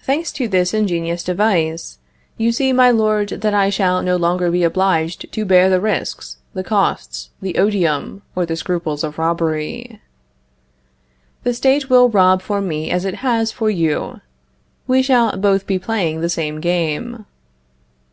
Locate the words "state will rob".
11.52-12.42